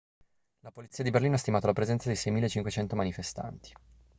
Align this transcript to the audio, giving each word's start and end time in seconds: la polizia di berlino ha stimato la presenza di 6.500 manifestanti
la 0.61 0.71
polizia 0.71 1.03
di 1.03 1.11
berlino 1.11 1.35
ha 1.35 1.37
stimato 1.37 1.67
la 1.67 1.73
presenza 1.73 2.09
di 2.09 2.15
6.500 2.15 2.95
manifestanti 2.95 3.71